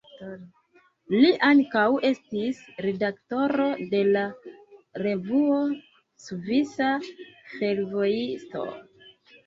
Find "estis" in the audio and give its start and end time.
2.09-2.63